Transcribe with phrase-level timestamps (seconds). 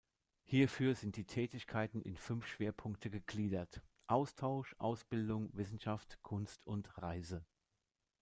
[0.45, 7.45] Hierfür sind die Tätigkeiten in fünf Schwerpunkte gegliedert: Austausch, Ausbildung, Wissenschaft, Kunst und Reise.